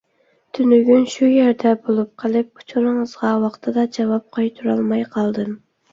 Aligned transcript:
تۈنۈگۈن 0.57 1.03
شۇ 1.15 1.27
يەردە 1.33 1.73
بولۇپ 1.83 2.09
قېلىپ، 2.23 2.63
ئۇچۇرىڭىزغا 2.63 3.35
ۋاقتىدا 3.45 3.87
جاۋاب 3.99 4.27
قايتۇرالماي 4.39 5.07
قالدىم. 5.17 5.55